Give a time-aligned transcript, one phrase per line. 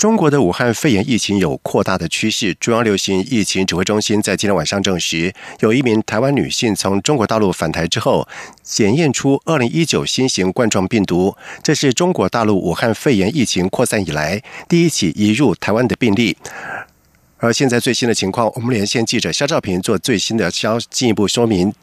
[0.00, 2.54] 中国的武汉肺炎疫情有扩大的趋势。
[2.54, 8.26] 中央流行疫情指挥中心在今天晚上证实，有一名台湾女性从中国大陆返台之后，
[8.62, 16.34] 检验出二零一九新型冠状病毒，这是中国大陆武汉肺炎疫情扩散以来第一起移入台湾的病例。
[17.36, 21.74] 而现在最新的情况，我们连线记者肖兆平做最新的消进一步说明。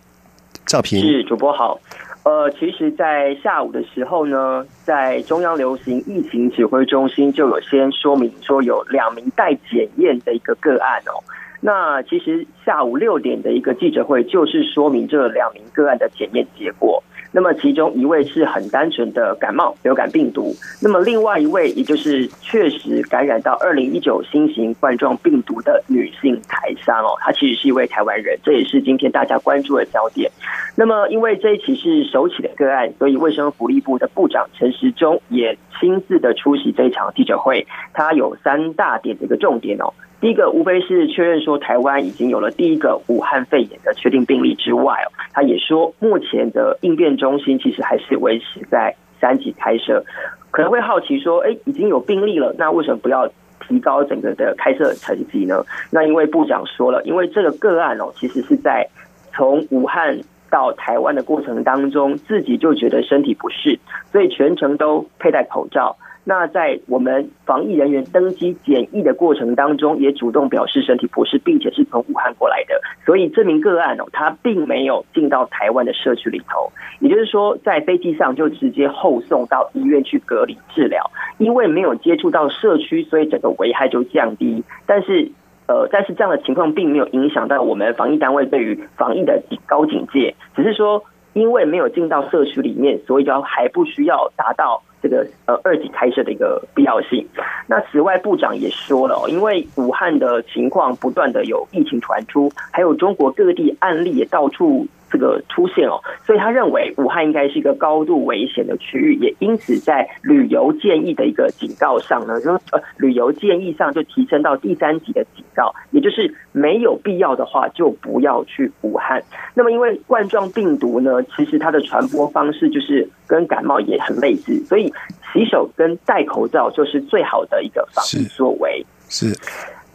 [0.66, 1.80] 兆平主播好。
[2.28, 11.24] 呃，其实，在下午的时候呢，在中央流行疫情指挥中心就有先说明说，有两名待检验的一个个案哦。
[11.62, 17.02] 那其实下午六点的一个记者会，就是说明这两名个案的检验结果。
[17.32, 30.32] 那么其中一位是很单纯的感冒流感病毒，那么另外一位也就是确实感染到二零一九新型冠状病毒的女性台商哦，她其实是一位台湾人，这也是今天大家关注的焦点。
[30.76, 39.94] 那么因为这一起是首起的个案，所以卫生福利部的部长陈时中也亲自的出席这一场记者会，他有三大点的一个重点哦。
[40.20, 50.04] 第一个无非是确认说台湾已经有了第一个武汉肺炎的确定病例之外哦，他也说目前的应变中心其实还是维持在三级开设，
[50.50, 53.28] 可能会好奇说，哎，已经有病例了，那为什么不要
[53.68, 55.64] 提高整个的开设成绩呢？
[55.92, 58.88] 那因为部长说了，因为这个个案哦，其实是在
[59.34, 63.80] 从武汉到台湾的过程当中，自己就觉得身体不适，
[64.12, 65.96] 所以全程都佩戴口罩。
[66.30, 76.70] 那在我们防疫人员登机检疫的过程当中，也主动表示身体不适，并且是从武汉过来的，所以这名个案哦，他并没有进到台湾的社区里头，
[77.00, 84.66] 也就是说，在飞机上就直接后送到医院去隔离治疗，因为没有接触到社区，所以整个危害就降低。
[84.86, 85.32] 但是，
[85.70, 94.84] 呃，但是这样的情况并没有影响到我们防疫单位对于防疫的高警戒，只是说因为没有进到社区里面，所以就还不需要达到。
[95.02, 97.26] 这个呃二级开设的一个必要性。
[97.68, 104.88] 那此外，部长也说了，因为武汉的情况不断的有疫情传出，还有中国各地案例也到处。
[105.10, 119.24] 这个出现哦，所以他认为武汉应该是一个高度危险的区域，也因此在旅游建议的一个警告上呢，就呃旅游建议上就提升到第三级的警告，也就是没有必要的话就不要去武汉。
[119.54, 124.92] 那么因为冠状病毒呢，其实它的传播方式就是跟感冒也很类似，所以
[125.34, 128.86] 洗手跟戴口罩就是最好的一个防疫作为。
[129.10, 129.34] 是。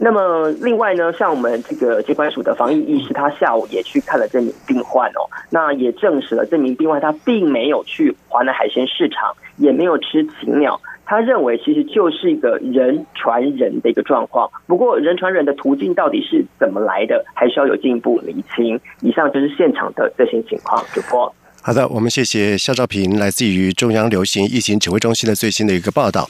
[0.05, 14.51] 那么，另外呢，像我们这个接管署的防疫医师，他下午也去看了这名病患哦，那也证实了这名病患他并没有去华南海鲜市场，也没有吃禽鸟，他认为其实就是一个人传人的一个状况。
[14.67, 18.77] 不过，人传人的途径到底是怎么来的，还需要有进一步厘清。
[18.99, 21.33] 以上就是现场的这些情况，主播。
[21.65, 26.29] 好的，我们谢谢肖兆平，来自于中央流行疫情指挥中心的最新的一个报道。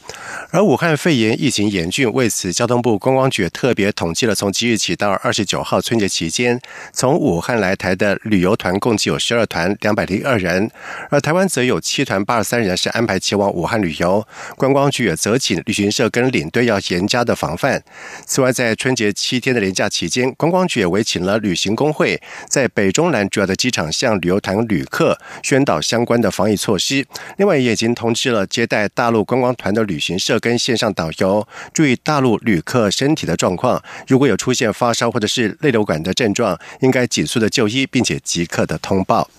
[0.52, 6.62] 而武汉肺炎疫情严峻，为此，交通部观光局特别统计了从即日起到二十九号春节期间，
[6.94, 10.70] 从武汉来台的旅游团共计有十二团两百零二人，
[11.10, 14.24] 而台湾则有七团八十三人是安排前往武汉旅游。
[14.56, 17.84] 观光局也责请旅行社跟领队要严加的防范。
[18.28, 25.18] 此外，在春节七天的连假期间，观光局也委请了旅行工会，在北中南主要的机场向旅游团旅客。
[25.42, 27.06] 宣导相关的防疫措施。
[27.38, 33.82] 另外，也已经通知了接待大陆观光团的旅行社跟线上导游，注意大陆旅客身体的状况。
[34.08, 39.30] 如果有出现发烧或者是泪流感的症状，应该紧速的就医，并且即刻的通报。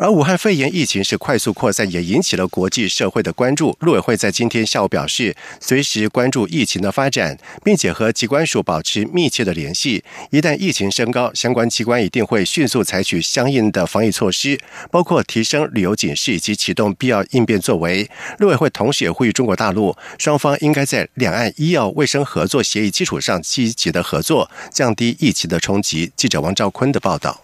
[0.00, 3.76] 而武汉肺炎疫情是快速扩散，也引起了国际社会的关注。
[3.80, 10.04] 陆委会在今天下午表示，随时关注疫情的发展，并且和机关署保持密切的联系。
[10.30, 14.56] 一旦疫情升高，相关机关一定会迅速采取相应的防疫措施，
[14.88, 18.08] 包括提升旅游警示以及启动必要应变作为。
[18.38, 26.12] 陆委会同时也呼吁中国大陆双方应该在两岸医药卫生合作协议基础上积极的合作，降低疫情的冲击。
[26.14, 27.42] 记者王兆坤的报道。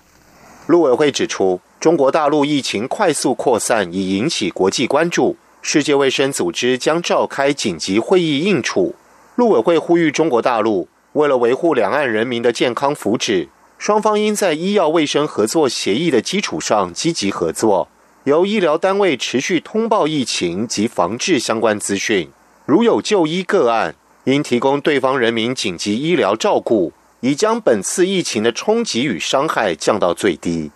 [0.69, 1.61] 陆委会指出。
[1.85, 5.37] 中国大陆疫情快速扩散，已引起国际关注。
[5.61, 8.95] 世界卫生组织将召开紧急会议应处。
[9.35, 17.87] 陆委会呼吁中国大陆，为了维护两岸人民的健康福祉，双方应在医药卫生合作协议的基础上积极合作。
[18.23, 22.31] 由医疗单位持续通报疫情及防治相关资讯，
[22.65, 23.95] 如有就医个案，
[24.25, 30.71] 应提供对方人民紧急医疗照顾，以将本次疫情的冲击与伤害降到最低。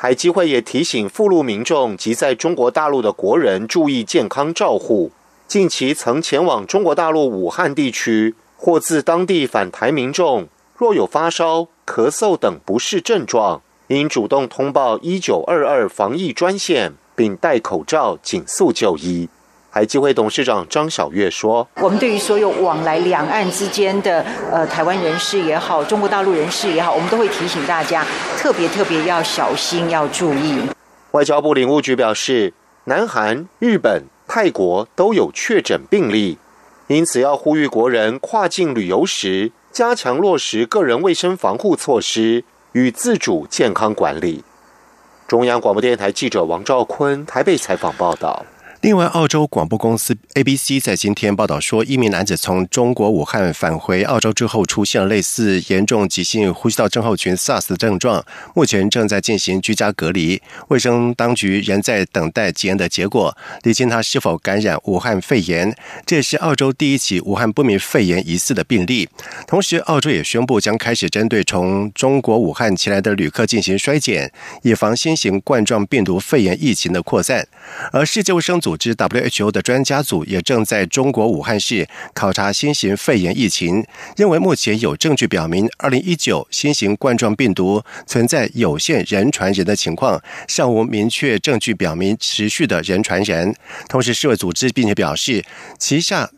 [0.00, 5.10] 海基会也提醒附陆民众及在中国大陆的国人注意健康照护。
[5.48, 10.46] 近期曾前往中国大陆武汉地区或自当地返台民众，
[10.76, 19.28] 若有发烧、咳嗽等不适症状，应主动通报一九二二防疫专线，并戴口罩，紧速就医。
[19.70, 28.04] 海基会董事长张晓月说：“我们对于所有往来两岸之间的呃台湾人士也好，中国大陆人士也好，我们都会提醒大家，
[28.36, 30.60] 特别特别要小心，要注意。”
[31.12, 32.52] 外交部领务局表示，
[32.84, 34.04] 南韩、日本。
[34.30, 36.36] 泰国都有确诊病例，
[36.88, 44.44] 因此要呼吁国人跨境旅游时加强落实个人卫生防护措施与自主健康管理。
[45.26, 48.44] 中央广播电台记者王兆坤台北采访报道。
[48.80, 60.40] 另外，澳洲广播公司 ABC 在今天报道说，一名男子从中国武汉返回澳洲之后，出现了类似严重急性呼吸道症候群 （SARS） 的症状，目前正在进行居家隔离。
[60.68, 65.76] 卫生当局仍在等待检验的结果，厘清他是否感染武汉肺炎。
[66.06, 69.08] 这也是澳洲第一起武汉不明肺炎疑似的病例。
[69.48, 74.32] 同时，澳洲也宣布将开始针对从中国武汉前来的旅客进行衰检，
[74.62, 77.48] 以防新型冠状病毒肺炎疫情的扩散。
[77.92, 83.82] 而世界卫生组组织 WHO 的专家组也正在中国武汉市考察新型肺炎疫情，
[84.14, 93.56] 认为目前有证据表明，2019新型冠状病毒存在有限人传人的情况，尚无明确证据表明持续的人传人。
[93.88, 95.42] 同时，世卫组织并且表示，
[95.78, 96.28] 旗下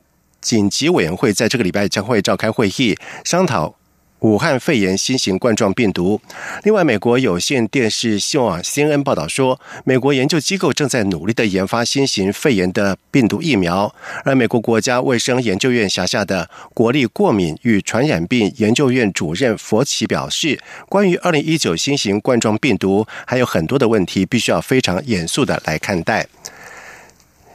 [0.41, 3.80] 紧急委员会在这个礼拜将会召开会议，商讨。
[4.21, 6.21] 武汉肺炎新型冠状病毒。
[6.63, 13.95] 另外，美国有线电视新闻网 CNN 报道说，美国研究机构正在努力的研发新型肺炎的病毒疫苗。
[14.25, 26.27] 而美国国家卫生研究院辖下的国立过敏与传染病研究院主任佛奇表示，关于二零一九新型冠状病毒，还有很多的问题，必须要非常严肃的来看待。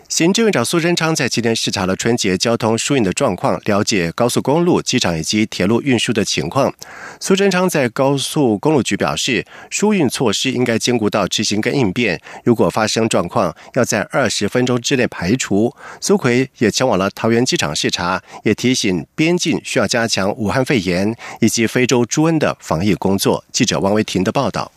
[0.08, 6.72] 行政院长苏贞昌在今天视察了春节交通疏运的状况，了解高速公路、机场以及铁路运输的情况。
[7.20, 15.76] 苏贞昌在高速公路局表示，疏运措施应该兼顾到执行跟应变，如果发生状况，要在二十分钟之内排除。
[16.00, 23.44] 苏奎也前往了桃园机场视察，也提醒边境需要加强武汉肺炎以及非洲猪瘟的防疫工作。
[23.52, 24.72] 记者王维婷的报道。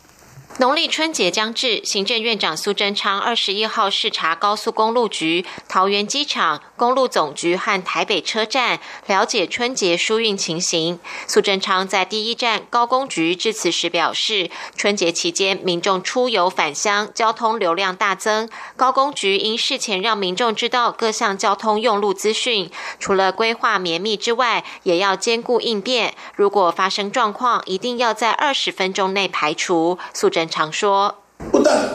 [0.59, 8.77] 农历春节将至，行政院长苏贞昌二十一号视察高速公路局、桃园机场、公路总局和台北车站，
[9.07, 10.99] 了解春节疏运情形。
[11.27, 22.69] 苏贞昌在第一站高工局致辞时表示，春节期间民众出游返乡，交通流量大增，高工局应事前让民众知道各项交通用路资讯，
[22.99, 26.13] 除了规划绵密之外，也要兼顾应变。
[26.35, 29.97] 如果发生状况，一定要在二十分钟内排除。
[30.13, 30.48] 苏贞。
[30.49, 31.13] 常说，
[31.51, 31.89] 不但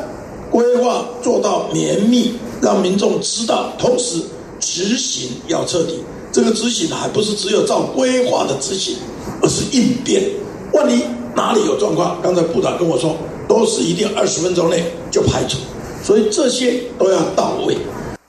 [0.50, 4.22] 规划做到绵密，让民众知道，同时
[4.60, 6.02] 执行要彻底。
[6.32, 8.96] 这个执行还不是只有照规划的执行，
[9.42, 10.22] 而是应变。
[10.72, 11.04] 万一
[11.34, 13.16] 哪里有状况，刚才部长跟我说，
[13.48, 15.58] 都是一定二十分钟内就排除，
[16.02, 17.76] 所以这些都要到位。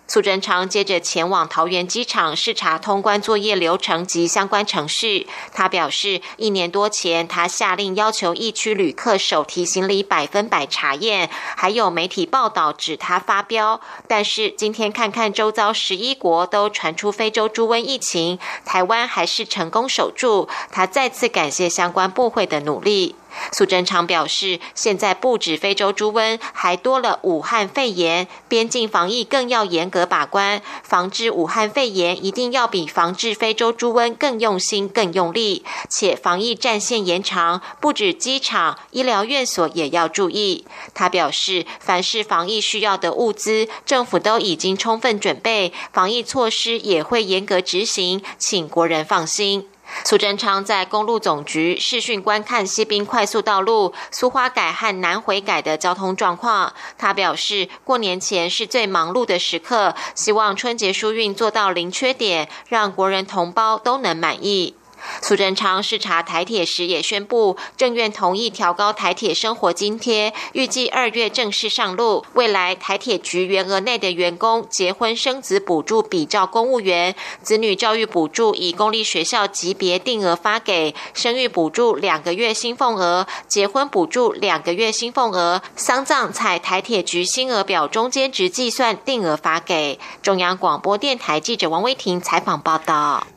[0.08, 5.28] 苏贞昌接着前往桃园机场视察通关作业流程及相关程序。
[5.52, 13.82] 他表示，一年多前他下令要求疫区旅客手提行李百分百查验，还有媒体报道指他发飙。
[14.08, 20.48] 但是今天看看周遭十一国都传出非洲猪瘟疫情，台湾还是成功守住。
[20.72, 23.16] 他再次感谢相关部会的努力。
[23.52, 30.62] 苏贞昌表示，现在不止非洲猪瘟，还多了武汉肺炎，边境防疫更要严格把关。
[30.84, 40.66] 防治武汉肺炎一定要比防治非洲猪瘟更用心、更用力，且防疫战线延长，不止机场、医疗院所也要注意。
[40.94, 49.68] 他表示，凡是防疫需要的物资，政府都已经充分准备，防疫措施也会严格执行，请国人放心。
[50.04, 56.74] 苏贞昌在公路总局视讯观看西滨快速道路苏花改和南回改的交通状况。
[56.98, 64.76] 他表示，过年前是最忙碌的时刻，希望春节疏运做到零缺点，让国人同胞都能满意。
[65.22, 72.26] 苏贞昌视察台铁时也宣布，政院同意调高台铁生活津贴，预计二月正式上路。
[72.34, 90.00] 未来台铁局员额内的员工结婚生子补助比照公务员，子女教育补助以公立学校级别定额发给，生育补助两个月薪俸额，结婚补助两个月薪俸额，丧葬采台铁局薪额表中间值计算定额发给。
[90.22, 93.35] 中央广播电台记者王威婷采访报道。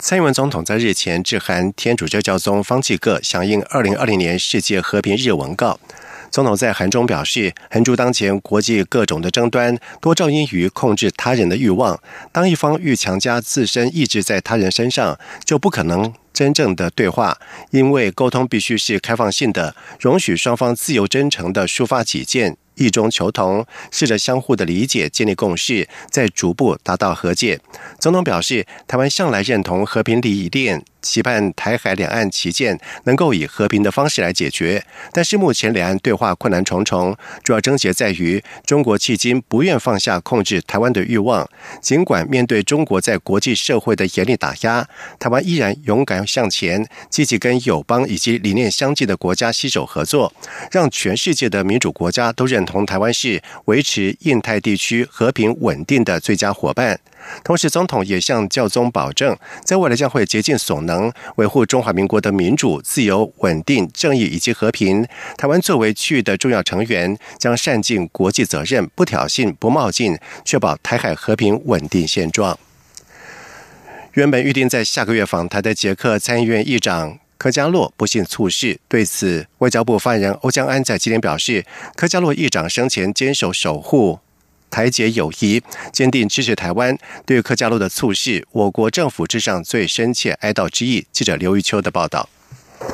[0.00, 5.80] 蔡英文总统在日前致函天主教教宗方济各，响应二零二零年世界和平日文告。
[6.30, 12.00] 总统在函中表示，横珠当前国际各种的争端，多肇因于控制他人的欲望。
[12.30, 17.36] 当一方欲强加自身意志在他人身上，就不可能真正的对话，
[17.72, 22.56] 因为沟通必须是开放性的，容许双方自由真诚的抒发己见。
[22.78, 27.60] 异中求同，试着相互的理解，建立共识，再逐步达到和解。
[27.98, 30.84] 总统表示，台湾向来认同和平理念。
[31.00, 41.48] 期盼台海两岸旗舰能够以和平的方式来解决，但是目前两岸对话困难重重，主要症结在于中国迄今不愿放下控制台湾的欲望。
[41.80, 44.88] 尽管面对中国在国际社会的严厉打压，
[45.18, 50.32] 台湾依然勇敢向前，积极跟友邦以及理念相近的国家携手合作，
[50.70, 56.98] 让全世界的民主国家都认同台湾是维持印太地区和平稳定的最佳伙伴。
[57.44, 65.06] 同时，总统也向教宗保证，在未来将会竭尽所能维护中华民国的民主、自由、稳定、正义以及和平。
[65.36, 72.58] 台湾作为区域的重要成员，将善尽国际责任，不挑衅、不冒进，确保台海和平稳定现状。
[74.14, 84.18] 原本预定在下个月访台的捷克参议院议长科加洛不幸猝逝，对此，外交部发言人欧江安在今天表示，科加洛议长生前坚守守护。
[84.70, 86.96] 台解友谊，坚定支持台湾。
[87.26, 91.06] 对克加洛的猝逝，我国政府致上最深切哀悼之意。
[91.12, 92.28] 记者刘玉秋的报道。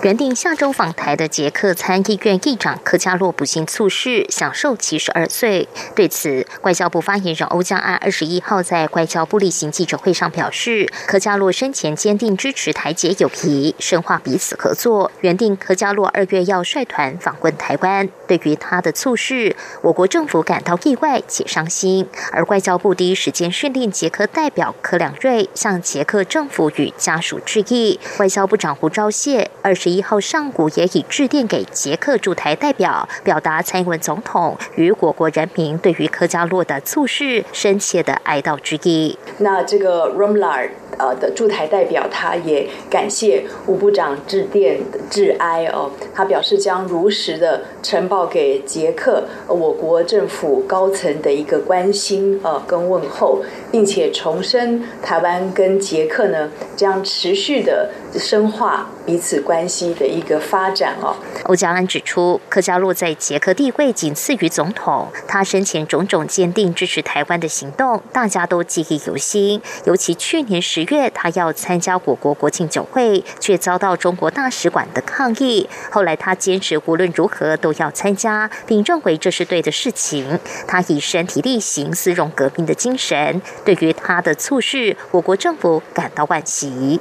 [0.03, 5.69] 原定下周访台的捷克参议院议长科加洛不幸猝逝，享寿七十二岁。
[5.95, 15.13] 对此，外交部发言人欧江安二十一号在外交部例行记者会上表示，科加洛生前坚定支持台捷友谊，深化彼此合作。
[15.21, 22.09] 原定科加洛二月要率团访问台湾，对于他的猝逝，我国政府感到意外且伤心。
[22.33, 28.01] 而外交部第一时间训练捷克代表柯良瑞向捷克政府与家属致意。
[28.19, 29.74] 外交部长胡昭燮二。
[29.75, 39.19] 十一号上午也已致电给捷克驻台代表，表达蔡英文总统与我国人民对于科加洛的猝逝深切的哀悼之意。
[39.39, 59.65] 那这个 Romlar 呃的驻台代表，他也感谢吴部长致电致哀哦，他表示将如实的呈报给捷克我国政府高层的一个关心呃跟问候，并且重申台湾跟捷克呢将持续的深化彼此关。
[59.67, 61.17] 系的一个发展哦。
[61.45, 69.61] 欧加安指出，科加洛在捷克地位仅次于总统，他生前种种坚定支持台湾的行动，大家都记忆犹新。
[69.85, 75.69] 尤其去年十月，他要参加我国国庆酒会，却遭到中国大使馆的抗议。
[75.91, 80.39] 后来他坚持无论如何都要参加，并认为这是对的事情。
[80.67, 87.01] 他以身体力行丝绒革命的精神，对于他的促使，我国政府感到惋惜。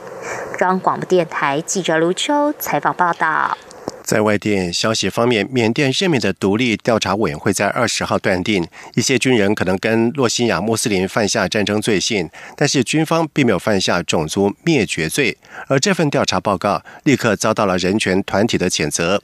[0.58, 2.54] 中央广电台记者卢秋。
[2.60, 3.58] 采访报道。
[4.04, 15.38] 在外电消息方面，缅甸任命的独立调查委员会在二十号断定，一些军人可能跟洛辛亚穆斯林犯下战争罪行，但是军方并没有犯下种族灭绝罪。
[15.68, 19.22] 而这份调查报告立刻遭到了人权团体的谴责。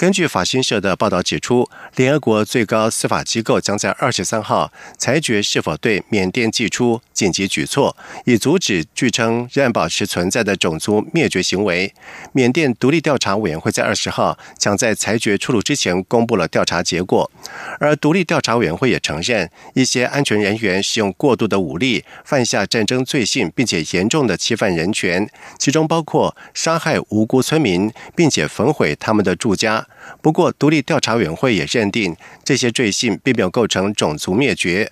[0.00, 11.92] 根据法新社的报道指出，联合国最高司法机构将在二十三号裁决是否对缅甸寄出紧急举措，以阻止据称仍然保持存在的种族灭绝行为。
[12.32, 17.30] 缅甸独立调查委员会在二十号将在裁决出炉之前公布了调查结果，
[17.78, 25.28] 而独立调查委员会也承认一些安全人员使用过度的武力，犯下战争罪行，并且严重的侵犯人权，
[25.58, 29.86] 其中包括杀害无辜村民，并且焚毁他们的住家。
[30.22, 34.90] 不过，独立调查委员会也认定这些罪行并没有构成种族灭绝。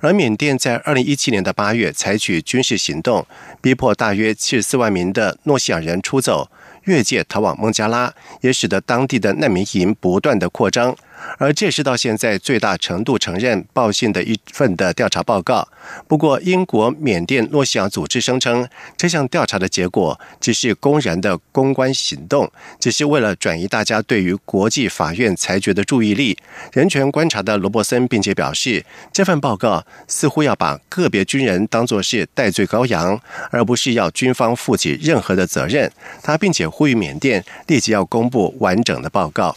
[0.00, 3.26] 而缅甸在二零一七年的八月采取军事行动，
[3.60, 6.50] 逼迫大约七十四万名的诺西亚人出走，
[6.84, 8.12] 越界逃往孟加拉，
[8.42, 10.94] 也使得当地的难民营不断的扩张。
[11.38, 15.68] 而这是到现在最大程度承认报信的一份的调查报告。
[16.06, 26.36] 不过，英国缅甸诺西亚组织声称，这项调查的结果只是公然的公关行动，只是为了转移大家对于国际法院裁决的注意力。
[26.72, 33.18] 人权观察的罗伯森并且表示，这份报告似乎要把个别军人当作是戴罪羔羊，
[33.50, 35.90] 而不是要军方负起任何的责任。
[36.22, 39.56] 他并且呼吁缅甸立即要公布完整的报告。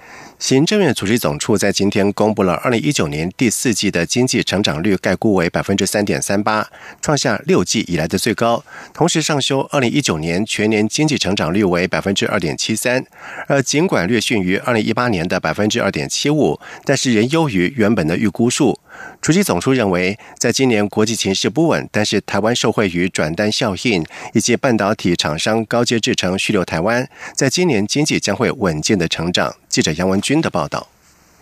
[0.41, 6.67] 行政院组织总处在今天公布了二零一九年第四季的经济成长率，概估为百分之三点三八，
[6.99, 8.63] 创下六季以来的最高。
[8.91, 13.05] 同时上修二零一九年全年经济成长率为百分之二点七三，
[13.45, 18.79] 而尽管略逊于二零一八年的百分之二点七五，但是仍优于原本的预估数。
[19.21, 24.03] 主席总书认为，在今年国际情势不稳，但是台湾受惠于转单效应
[24.33, 29.55] 以及半导体厂商高阶制程续留台湾，在今年经济将会稳健的成长。
[29.69, 30.87] 记者杨文军的报道。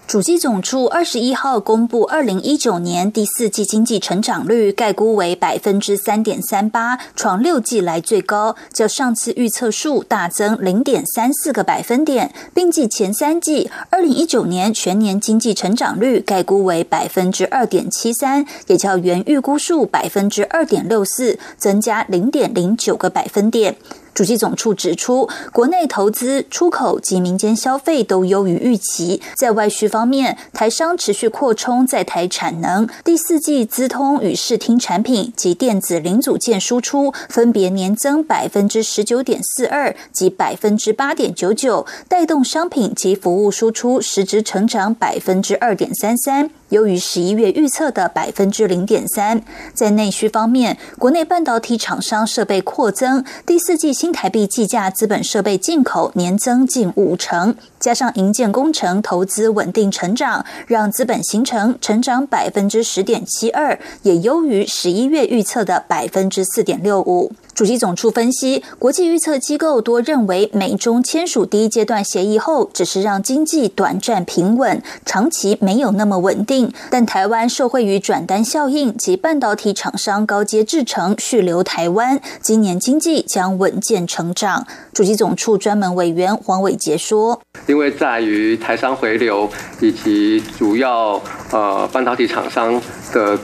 [0.09, 23.75] 主机总处二十一号公布，二零一九年第四季经济成长率概估为百分之三点三八，创六季来最高，较上次预测数大增零点三四个百分点，并继前三季二零一九年全年经济成长率概估为百分之二点七三，也较原预估数百分之二点六四增加零点零九个百分点。
[24.19, 29.21] 主机总处指出，国内投资、出口及民间消费都优于预期。
[29.37, 32.85] 在外需方面，台商持续扩充在台产能。
[33.05, 46.49] 第四季资通与视听产品及电子零组件输出分别年增百分之十九点四二及百分之八点九九，带动商品及服务输出实质成长百分之二点三三。
[46.69, 49.41] 优于十一月预测的百分之零点三。
[49.73, 67.31] 在内需方面，国内半导体厂商设备扩增，第四季新台币计价资本设备进口年增近五成，加上营建工程投资稳定成长，让资本形成成长百分之十点七二，也优于十一月预测的百分之四点六五。
[67.55, 76.71] 主席总处分析，国际预测机构多认为，美中签署第一阶段协议后，只是让经济短暂平稳，长期没有那么稳定。
[76.89, 84.65] 但台湾受惠于转单效应及半导体厂商高阶制程续留台湾，今年经济将稳健成长。
[84.93, 92.73] 主席总处专门委员黄伟杰说：“因为在于台商回流以及主要呃半导体厂商
[93.13, 93.39] 的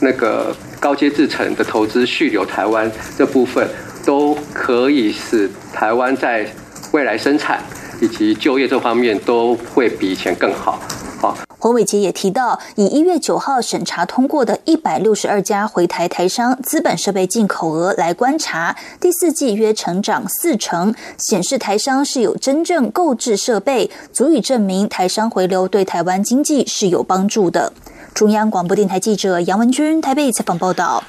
[0.00, 3.66] 那个。”高阶制程的投资续留台湾这部分，
[4.04, 6.46] 都可以使台湾在
[6.92, 7.58] 未来生产
[8.04, 10.78] 以及就业这方面都会比以前更好。
[11.18, 27.72] 好，黄伟杰也提到，以一月九号审查通过的一百六十二家回台台商资本设备进口额来观察，第四季约成长四成，显示台商是有真正购置设备，足以证明台商回流对台湾经济是有帮助的。
[28.12, 31.02] 中央广播电台记者杨文君台北采访报道。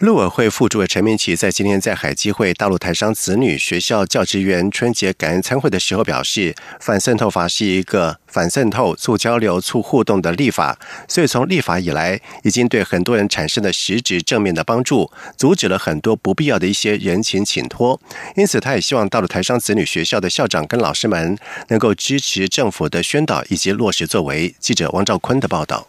[0.00, 18.00] 陆委会副主委陈明奇在今天在海基会大陆台商子女学校教职员春节感恩参会的时候表示，反渗透法是一个反渗透、促交流、促互动的立法，所以从立法以来，已经对很多人产生了实质正面的帮助，阻止了很多不必要的一些人情请托。
[18.36, 21.36] 因此，他也希望大陆台商子女学校的校长跟老师们
[21.68, 24.54] 能够支持政府的宣导以及落实作为。
[24.58, 25.88] 记者王兆坤的报道。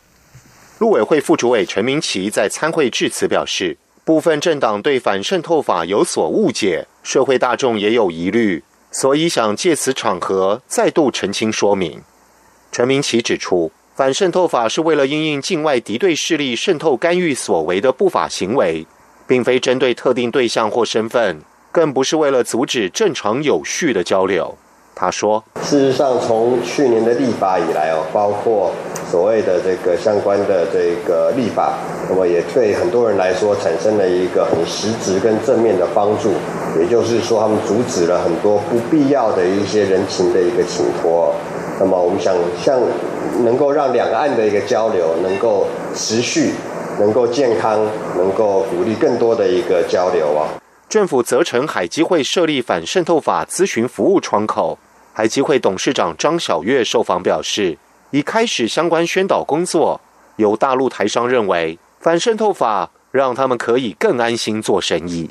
[0.79, 3.77] 陆委会副主委陈明奇在参会致辞表示，
[4.11, 12.01] 部分政党对反渗透法有所误解，社会大众也有疑虑，所以想借此场合再度澄清说明。
[12.73, 18.85] 陈明奇指出，反渗透法是为了应应境外敌对势力渗透干预所为的不法行为，
[19.25, 21.39] 并非针对特定对象或身份，
[21.71, 24.57] 更不是为了阻止正常有序的交流。
[24.93, 28.73] 他说：“事实上，从去年的立法以来哦，包括
[29.11, 31.73] 所谓的这个相关的这个立法，
[32.09, 36.31] 那么也对很多人来说产生了一个很实质跟正面的帮助。
[36.79, 41.35] 也就是说，他们阻止了很多不必要的一些人情的一个请托。
[41.77, 42.79] 那么，我们想像
[43.43, 46.53] 能够让两岸的一个交流能够持续、
[46.97, 50.47] 能够健康、能够鼓励更多的一个交流啊。”
[50.87, 54.79] 政府责成海基会设立反渗透法咨询服务窗口。
[55.11, 57.77] 海基会董事长张晓月受访表示，
[58.11, 59.99] 已开始相关宣导工作。
[60.37, 65.29] 有大陆台商认为，反渗透法让他们可以更安心做生意。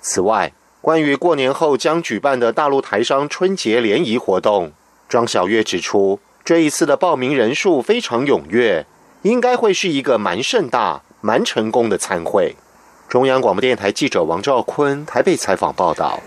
[0.00, 4.72] 此外，关于过年后将举办的大陆台商春节联谊活动，
[5.08, 8.84] 庄小月指出，这一次的报名人数非常踊跃，
[9.22, 12.56] 应该会是一个蛮盛大、蛮成功的参会。
[13.08, 16.20] 中央广播电台记者王兆坤台北采访报道：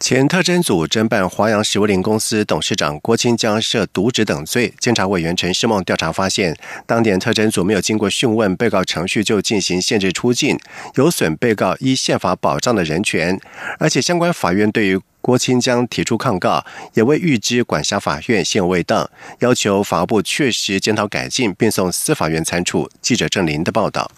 [0.00, 10.58] 前特侦组侦办华阳石物林公司董事长郭清江涉渎职等罪，监察委员陈世梦调查发现，当年特侦组没有经过讯问被告程序就进行限制出境，
[10.94, 13.38] 有损被告依宪法保障的人权，
[13.78, 19.08] 而且相关法院对于郭清江提出抗告，也为预知管辖法院现未当，
[19.40, 22.90] 要求法务部确实检讨改进，并送司法院参处。
[23.02, 24.10] 记者郑林的报道。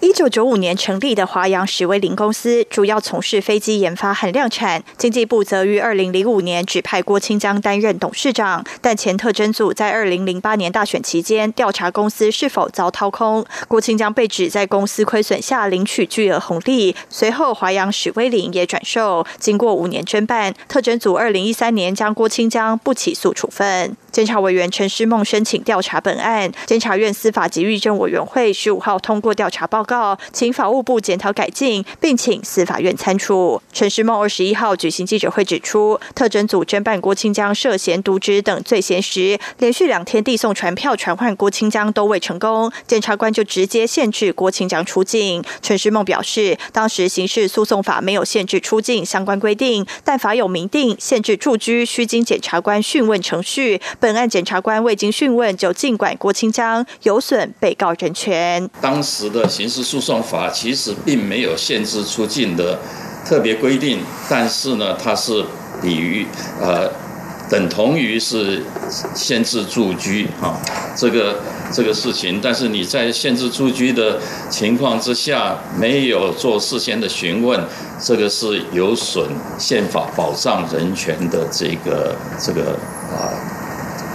[0.00, 4.82] 一九九五年成立的华阳史威林公司，主要从事飞机研发和量产。
[4.96, 16.96] 经济部则于二零零五年指派郭清江担任董事长，但前特侦组在二零零八年大选期间调查公司是否遭掏空，郭清江被指在公司亏损下领取巨额红利。
[17.10, 19.26] 随后华阳史威林也转售。
[19.38, 23.94] 经过五年侦办，特侦组二零一三年将郭清江不起诉处分。
[24.12, 33.62] 监察委员陈诗梦申请调查本案，监察院司法及狱政委员会十五号通过调查报告，请法务部检讨改进，并请司法院参处。
[33.72, 45.42] 陈诗梦二十一号举行记者会指出，特侦组侦办郭清江涉嫌渎职等罪嫌时，连续两天递送传票传唤郭清江都未成功，检察官就直接限制郭清江出境。
[45.62, 53.80] 陈诗梦表示，当时刑事诉讼法没有限制出境相关规定，但法有明定限制住居需经检察官讯问程序。
[54.00, 58.68] 本案检察官未经讯问就尽管郭清江，有损被告人权。
[58.80, 62.78] 当时的刑事诉讼法其实并没有限制出境的
[63.26, 65.44] 特别规定，但是呢，它是
[65.82, 66.26] 比于
[66.62, 66.90] 呃
[67.50, 68.62] 等同于是
[69.14, 70.58] 限制住居啊
[70.96, 71.38] 这个
[71.70, 72.40] 这个事情。
[72.42, 77.60] 但是你在限制住居的情况之下，没有做事先的询问，
[78.02, 82.78] 这个是有损宪法保障人权的这个这个
[83.12, 83.49] 啊。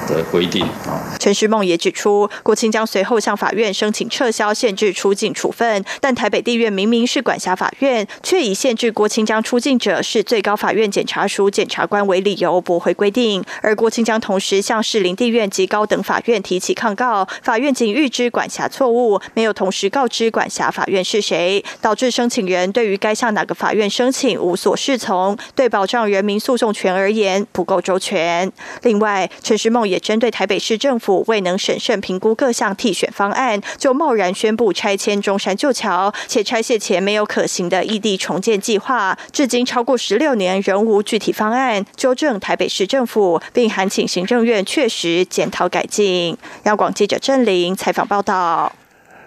[0.08, 13.44] 的规定啊，陈诗梦也指出，郭清江随后向法院申请撤销限制出境处分，但台北地院明明是管辖法院，却以限制郭清江出境者是最高法院检察署检察官为理由驳回规定。
[13.62, 28.52] 而郭清江同时向士林地院及高等法院提起抗告，法院仅预知管辖错误，没有同时告知管辖法院是谁，导致申请人对于该向哪个法院申请无所适从，对保障人民诉讼权而言不够周全。
[28.84, 29.95] 另外，陈诗梦也。
[29.96, 46.38] 也针对台北市政府未能审慎评估各项替选方案，就贸然宣布拆迁中山旧桥，且拆卸前没有可行的异地重建计划，至今超过十六年仍无具体方案，纠正台北市政府，并函请行政院确实检讨改进。
[46.64, 48.74] 央广记者郑玲采访报道。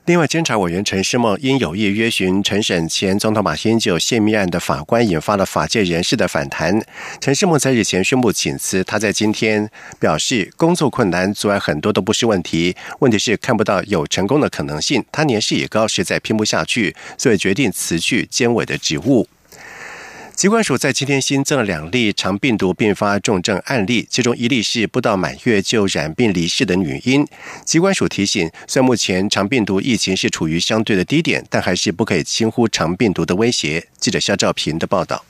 [0.08, 6.80] 另外，监察委员陈世梦因有意约询陈审前总统马英九泄密案的法官，引发了法界人士的反弹。
[7.20, 9.68] 陈世梦在日前宣布请辞，他在今天
[10.00, 15.04] 表示，工作困难阻碍很多都不是问题，问题是看不到有成功的可能性。
[15.12, 19.28] 他年事已高，实在拼不下去，所以决定辞去监委的职务。
[20.38, 27.26] 疾管署在今天新增了两例肠病毒并发重症案例，其中一例是不到满月就染病离世的女婴。
[27.64, 33.88] 疾管署提醒，虽然目前肠病毒疫情是处于相对的低点，但还是不可以轻忽肠病毒的威胁。
[33.98, 35.24] 记者肖兆平的报道。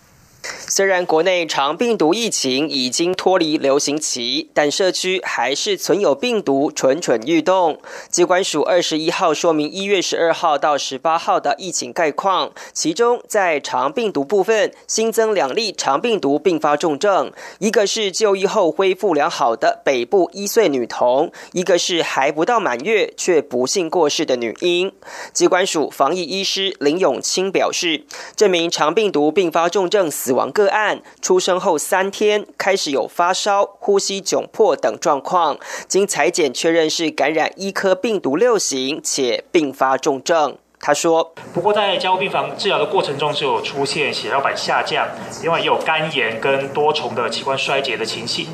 [0.66, 7.78] 虽然国内长病毒疫情已经脱离流行期，但社区还是存有病毒蠢蠢欲动。
[8.10, 24.92] 机关署二十一号说明一月十二号到十八号的疫情概况，其中在长病毒部分新增两例长病毒并发重症，一个是就医后恢复良好的北部一岁女童，一个是还不到满月却不幸过世的女婴。
[25.32, 28.04] 机关署防疫医师林永清表示，
[28.36, 30.50] 这名长病毒并发重症死亡。
[30.50, 40.56] 个案出生后三天开始有发烧、呼吸窘迫等状况，经裁检确认是感染一颗病毒六型，且并发重症。
[40.80, 45.08] 他说：“不过在加护病房治疗的过程中，就有出现血小板下降，
[45.42, 48.46] 另外也有肝炎跟多重的器官衰竭的情形。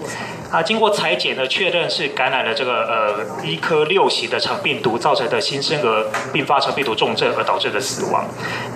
[0.55, 8.25] 啊，经过裁剪呢，确认是感染了这个呃一颗六型的肠病毒造成的新生儿并发肠病毒重症而导致的死亡。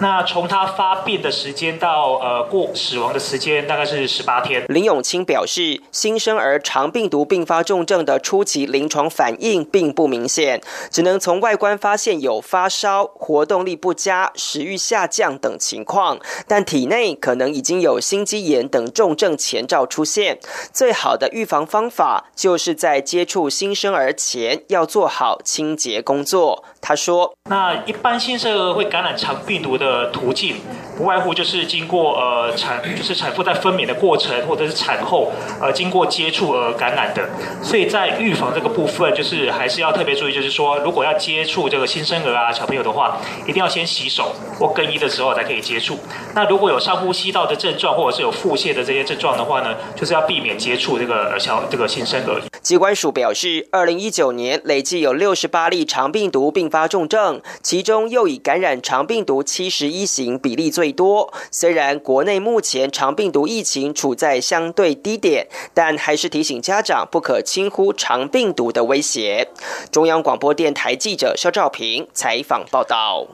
[0.00, 10.60] 那从他发病的时间到呃过死亡的时间大概是十八天。”林永清表示，新生儿肠病毒并发重症的初期临床反应并不明显，
[10.90, 13.04] 只能从外观发现有发烧。
[13.04, 20.40] 活动力不佳、食欲下降等情况，但体内可能已经有心肌炎等重症前兆出现。
[20.72, 26.64] 最好的预防方法就是在接触新生儿前要做好清洁工作。
[26.80, 30.56] 他说：“那一般新生儿会感染肠病毒的途径，
[30.98, 37.26] 不外乎就是经过呃产，就是产妇在分娩的过程，或者是产后呃经过接触而感染的。
[37.62, 45.96] 所以在预防这个部分，就是还是要特别注意，就是说如果要接触这个新生儿啊小朋友的话。”一定要先洗手或更衣的时候才可以接触。
[46.34, 52.42] 那如果有上呼吸道的症状，或者是有腹泻的这些症状的话呢，就是要避免接触这个小这个新生儿。
[52.60, 61.30] 机关署表示，二零一九年累计有六十八例肠病毒并发重症，其中又以感染肠病毒七十一型比例最最多。
[61.50, 69.48] 虽然国内目前长病毒疫情处在相对低点，但还是提醒家长不可轻忽长病毒的威胁。
[69.92, 73.26] 中央广播电台记者肖兆平采访报道。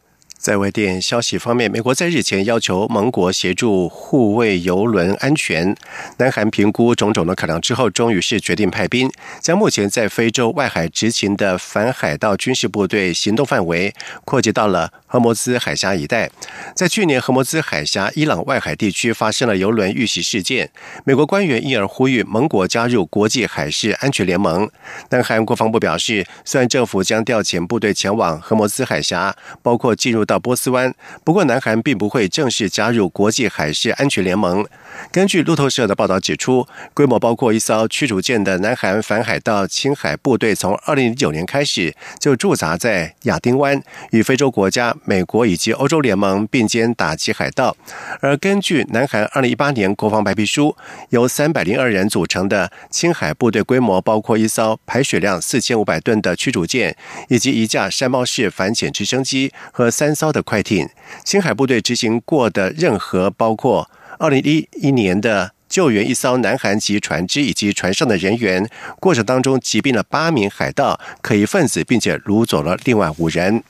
[0.45, 5.75] 在外电消息方面，美国在日前要求盟国协助护卫油轮安全。
[6.19, 13.95] 南韩评估种种的考量之后，终于是决定派兵，将目前在非洲外海执勤的反海盗军事部队行动范围
[14.27, 16.31] 扩及到了荷摩兹海峡一带。
[16.77, 20.71] 在去年荷摩兹海峡伊朗外海地区发生了油轮遇袭事件，
[21.05, 24.69] 美国官员因而呼吁盟国加入国际海事安全联盟。
[25.09, 30.95] 南韩国防部表示，虽然政府将调遣部队前往荷摩兹海峡，包括进入到波斯湾，
[31.25, 34.65] 不过南韩并不会正式加入国际海事安全联盟。
[35.11, 47.77] 根据路透社的报道指出，规模包括一艘驱逐舰的南韩反海盗青海部队，从二零零九年开始就驻扎在亚丁湾，与非洲国家、美国以及欧洲联盟并肩打击海盗。
[48.21, 50.77] 而根据南韩二零一八年国防白皮书，
[51.11, 56.97] 由三百零二人组成的青海部队，规模包括一艘排水量四千五百吨的驱逐舰，
[57.29, 60.89] 以及一架山猫式反潜直升机和三艘的快艇。
[61.25, 63.91] 青海部队执行过的任何包括。
[64.17, 73.65] 二零一一年的救援一艘南韩籍船只以及船上的人员过程当中，击毙了八名海盗可疑分子，并且掳走了另外五人。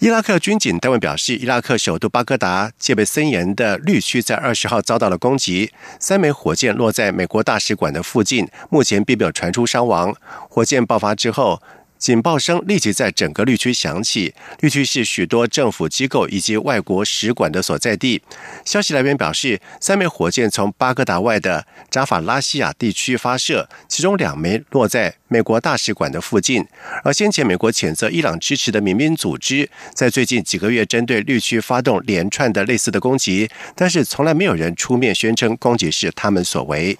[0.00, 10.14] 伊拉克军警单位表示，伊拉克首都巴格达戒备森严的绿区在二十号遭到了攻击，三枚火箭落在美国大使馆的附近，目前并没有传出伤亡。
[10.50, 11.62] 火箭爆发之后。
[11.98, 18.22] 警报声立即在整个绿区响起，绿区是许多政府机构以及外国使馆的所在地。
[18.64, 26.64] 消息来源表示，三枚火箭从巴格达外的扎法拉西亚地区发射，其中两枚落在美国大使馆的附近。
[27.02, 36.96] 而先前美国谴责伊朗支持的民兵组织在最近几个月针对绿区发动连串的类似的攻击，但是从来没有人出面宣称攻击是他们所为。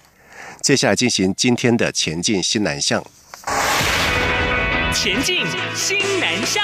[0.61, 3.01] 接下来进行今天的前进新南向。
[4.91, 6.63] 前进，新南向。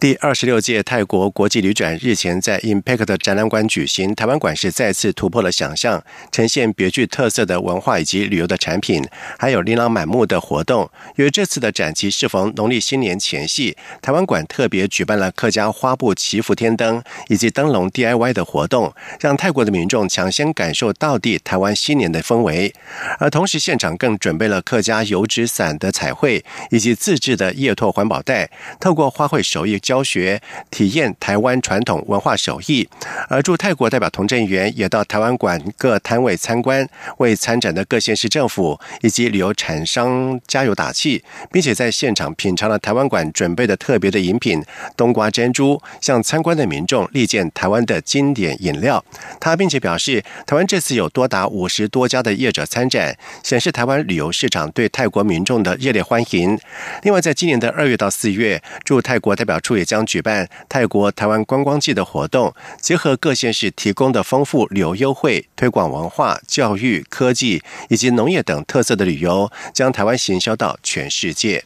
[0.00, 9.04] 第二十六届泰国国际旅展日前在 Impact 展览馆举行，台湾馆是再次突破了想象，呈现别具特色的文化以及旅游的产品，
[9.36, 10.88] 还有琳琅满目的活动。
[11.16, 22.72] 由于这次的展期适逢农历新年前夕，台湾馆特别举办了客家花布祈福天灯以及灯笼 DIY 的活动，让泰国的民众抢先感受到地台湾新年的氛围。
[23.18, 29.80] 而同时，现场更准备了客家油纸伞的彩绘以及自制的叶拓环保袋，透过花卉手艺。
[29.88, 32.86] 教学体验台湾传统文化手艺，
[33.30, 44.62] 而驻泰国代表童振源也到台湾馆各摊位参观，为参展的各县市政府以及旅游厂商加油打气，并且在现场品尝了台湾馆准备的特别的饮品
[44.94, 49.02] 冬瓜珍珠，向参观的民众力荐台湾的经典饮料。
[49.40, 56.60] 他并且表示，台湾这次有多达五十多家的业者参展，显示台湾旅游市场对泰国民众的热烈欢迎。
[57.04, 59.77] 另外，在今年的二月到四月，驻泰国代表处。
[59.78, 71.64] 也将举办泰国台湾观光季的活动，结合各县市提供的丰富旅游优惠，推广文化、教育、科技以及农业等特色的旅游，将台湾行销到全世界。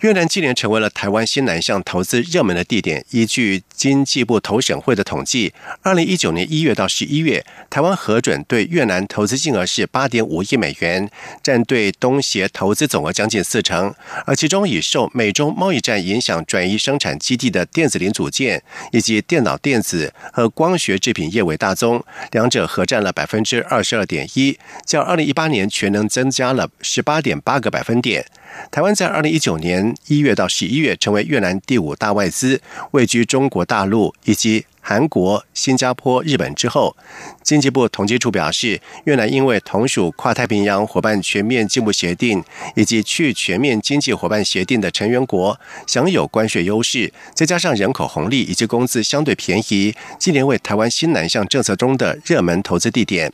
[0.00, 3.02] 越南今年成为了台湾新南向投资热门的地点。
[3.10, 11.08] 依据经济部投审会的统计，二零一九年一月到十一月，台湾核准对越南投资金额是八点五亿美元，
[11.42, 13.94] 占对东协投资总额将近四成。
[14.24, 18.62] 而其中以受美中贸易战影响转移生产基地的电子零组件
[18.92, 28.24] 以及电脑电子和光学制品业为大宗，两者合占了百分之二十二点一，较二零一八年全能增加了十八点八个百分点。
[28.70, 32.62] 台湾在二零一九年一月到十一月成为越南第五大外资，
[32.92, 34.64] 位居中国大陆以及。
[34.88, 36.96] 韩国、新加坡、日本之后，
[37.42, 42.44] 经济部统计处表示，越南因为同属跨太平洋伙伴全面进步协定
[42.76, 53.32] 以及去全面经济伙伴协定的成员国，享有关税优势，再加上人口红利以及工资相对便宜，今年为台湾新南向政策中的热门投资地点。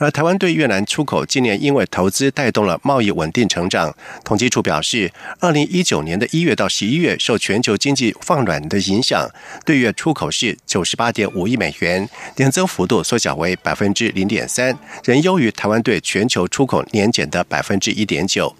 [0.00, 3.94] 而台湾对越南出口今年因为投资带动了贸易稳定成长。
[4.24, 9.30] 统计处表示，二零一九年的一月到十一月，受全球经济放软的影响，
[9.64, 10.82] 对越出口是九。
[10.88, 14.74] 十八点五亿美元，年增幅度缩小为百分之零点三，
[15.04, 18.56] 仍优于台湾对全球出口年减的百分之一点九。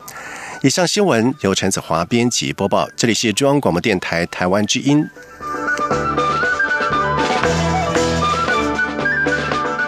[0.63, 5.09] 以上新闻由陈子华编辑播报，这里是中央广播电台台湾之音。